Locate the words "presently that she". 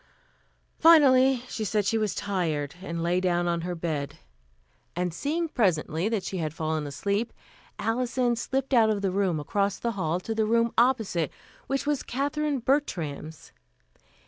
5.47-6.37